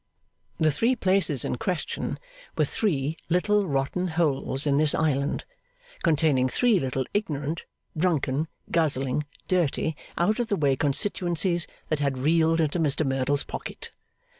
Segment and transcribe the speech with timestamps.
[0.57, 2.17] The three places in question
[2.57, 5.45] were three little rotten holes in this Island,
[6.01, 12.59] containing three little ignorant, drunken, guzzling, dirty, out of the way constituencies, that had reeled
[12.59, 13.91] into Mr Merdle's pocket.